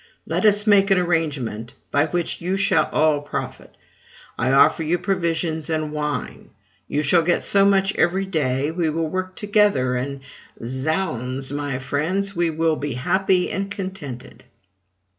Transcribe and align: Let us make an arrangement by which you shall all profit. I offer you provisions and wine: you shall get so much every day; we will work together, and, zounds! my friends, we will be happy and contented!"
Let 0.25 0.45
us 0.47 0.65
make 0.65 0.89
an 0.89 0.97
arrangement 0.97 1.75
by 1.91 2.07
which 2.07 2.41
you 2.41 2.57
shall 2.57 2.89
all 2.91 3.21
profit. 3.21 3.77
I 4.35 4.51
offer 4.51 4.81
you 4.81 4.97
provisions 4.97 5.69
and 5.69 5.91
wine: 5.91 6.49
you 6.87 7.03
shall 7.03 7.21
get 7.21 7.43
so 7.43 7.65
much 7.65 7.93
every 7.93 8.25
day; 8.25 8.71
we 8.71 8.89
will 8.89 9.07
work 9.09 9.35
together, 9.35 9.93
and, 9.95 10.21
zounds! 10.65 11.51
my 11.51 11.77
friends, 11.77 12.35
we 12.35 12.49
will 12.49 12.77
be 12.77 12.93
happy 12.93 13.51
and 13.51 13.69
contented!" 13.69 14.43